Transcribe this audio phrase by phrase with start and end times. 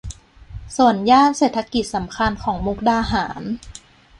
[0.77, 3.41] ส่วนย่านเศรษฐกิจสำคัญของมุกดาหาร